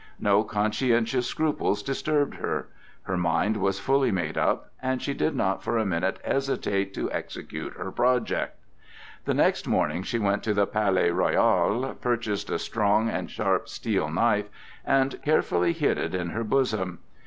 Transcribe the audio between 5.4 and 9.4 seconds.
for a minute hesitate to execute her project. The